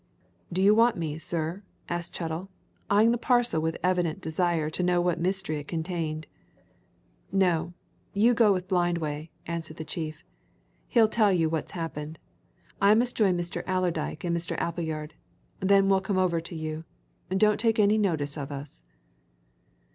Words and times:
"Do 0.51 0.63
you 0.63 0.73
want 0.73 0.97
me, 0.97 1.19
sir?" 1.19 1.61
asked 1.87 2.15
Chettle, 2.15 2.49
eyeing 2.89 3.11
the 3.11 3.19
parcel 3.19 3.61
with 3.61 3.77
evident 3.83 4.19
desire 4.19 4.67
to 4.67 4.81
know 4.81 4.99
what 4.99 5.19
mystery 5.19 5.59
it 5.59 5.67
concealed. 5.67 6.25
"No 7.31 7.75
you 8.11 8.33
go 8.33 8.51
with 8.51 8.67
Blindway," 8.67 9.29
answered 9.45 9.77
the 9.77 9.85
chief. 9.85 10.23
"He'll 10.87 11.07
tell 11.07 11.31
you 11.31 11.51
what's 11.51 11.73
happened. 11.73 12.17
I 12.81 12.95
must 12.95 13.15
join 13.15 13.37
Mr. 13.37 13.61
Allerdyke 13.67 14.23
and 14.23 14.35
Mr. 14.35 14.57
Appleyard 14.57 15.13
then 15.59 15.87
we'll 15.87 16.01
come 16.01 16.17
over 16.17 16.41
to 16.41 16.55
you. 16.55 16.83
Don't 17.29 17.59
take 17.59 17.77
any 17.77 17.99
notice 17.99 18.39
of 18.39 18.51
us." 18.51 18.83